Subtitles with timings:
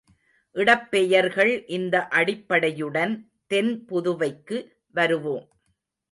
[0.55, 3.13] இடப்பெயர்கள் இந்த அடிப்படையுடன்
[3.51, 4.57] தென் புதுவைக்கு
[4.95, 5.45] வருவோம்.